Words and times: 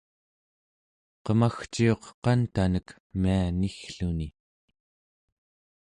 qemagciuq 1.23 2.01
qantanek 2.23 2.87
mianiggluni 3.21 4.27